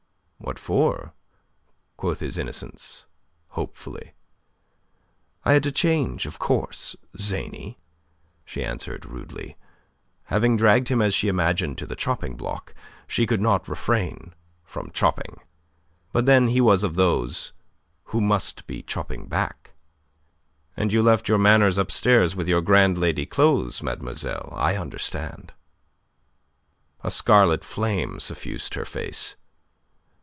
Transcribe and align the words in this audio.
"What 0.43 0.57
for?" 0.57 1.13
quoth 1.97 2.19
his 2.19 2.35
innocence, 2.37 3.05
hopefully. 3.49 4.13
"I 5.45 5.53
had 5.53 5.61
to 5.63 5.71
change, 5.71 6.25
of 6.25 6.39
course, 6.39 6.95
zany," 7.15 7.77
she 8.43 8.65
answered, 8.65 9.05
rudely. 9.05 9.55
Having 10.25 10.57
dragged 10.57 10.87
him, 10.89 10.99
as 10.99 11.13
she 11.13 11.27
imagined, 11.27 11.77
to 11.77 11.85
the 11.85 11.95
chopping 11.95 12.35
block, 12.35 12.73
she 13.07 13.27
could 13.27 13.39
not 13.39 13.67
refrain 13.67 14.33
from 14.65 14.89
chopping. 14.91 15.39
But 16.11 16.25
then 16.25 16.47
he 16.47 16.59
was 16.59 16.83
of 16.83 16.95
those 16.95 17.53
who 18.05 18.19
must 18.19 18.65
be 18.65 18.81
chopping 18.81 19.27
back. 19.27 19.73
"And 20.75 20.91
you 20.91 21.03
left 21.03 21.29
your 21.29 21.37
manners 21.37 21.77
upstairs 21.77 22.35
with 22.35 22.47
your 22.49 22.61
grand 22.63 22.97
lady 22.97 23.27
clothes, 23.27 23.83
mademoiselle. 23.83 24.51
I 24.55 24.75
understand." 24.75 25.53
A 27.03 27.11
scarlet 27.11 27.63
flame 27.63 28.19
suffused 28.19 28.73
her 28.73 28.85
face. 28.85 29.35